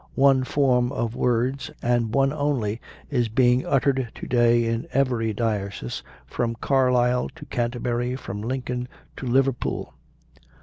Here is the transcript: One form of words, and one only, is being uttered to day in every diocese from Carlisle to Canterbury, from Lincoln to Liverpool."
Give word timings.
One 0.15 0.43
form 0.43 0.91
of 0.91 1.15
words, 1.15 1.69
and 1.79 2.11
one 2.11 2.33
only, 2.33 2.81
is 3.11 3.29
being 3.29 3.67
uttered 3.67 4.09
to 4.15 4.25
day 4.25 4.65
in 4.65 4.87
every 4.91 5.31
diocese 5.31 6.01
from 6.25 6.55
Carlisle 6.55 7.29
to 7.35 7.45
Canterbury, 7.45 8.15
from 8.15 8.41
Lincoln 8.41 8.87
to 9.17 9.27
Liverpool." 9.27 9.93